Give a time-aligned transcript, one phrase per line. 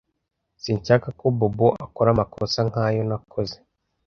[0.63, 3.57] Sinshaka ko Bobo akora amakosa nkayo nakoze.